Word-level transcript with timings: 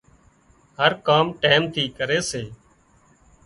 هر 0.79 0.91
ڪام 1.07 1.25
ٽيم 1.41 1.61
ٿي 1.73 1.83
ڪري 1.97 2.19
سي 2.31 2.43